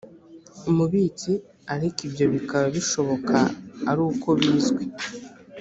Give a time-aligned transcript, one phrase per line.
[0.69, 1.31] umubitsi
[1.73, 3.35] ariko ibyo bikaba bishoboka
[3.89, 4.83] ari uko bizwi